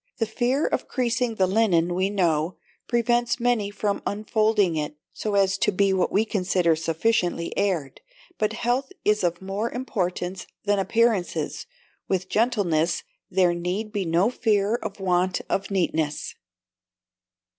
[0.17, 2.57] The fear of creasing the linen, we know,
[2.87, 8.01] prevents many from unfolding it, so as to be what we consider sufficiently aired:
[8.39, 11.67] but health is of more importance than appearances;
[12.07, 16.33] with gentleness there need be no fear of want of neatness.